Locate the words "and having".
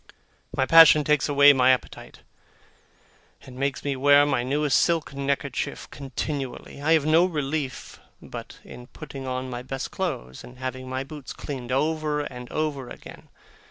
10.43-10.89